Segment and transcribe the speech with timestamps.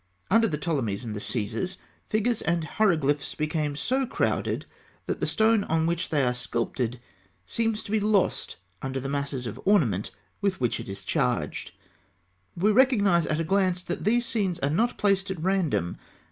[0.31, 1.77] Under the Ptolemies and the Caesars,
[2.09, 4.65] figures and hieroglyphs became so crowded
[5.05, 6.99] that the stone on which they are sculptured
[7.45, 10.09] seems to be lost under the masses of ornament
[10.41, 11.69] with which it is charged.
[12.57, 15.97] We recognise at a glance that these scenes are not placed at random.